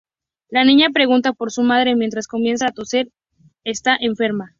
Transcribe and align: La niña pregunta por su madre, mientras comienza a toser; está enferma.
La 0.49 0.65
niña 0.65 0.89
pregunta 0.91 1.31
por 1.31 1.51
su 1.51 1.61
madre, 1.61 1.95
mientras 1.95 2.25
comienza 2.25 2.65
a 2.65 2.71
toser; 2.71 3.11
está 3.63 3.95
enferma. 4.01 4.49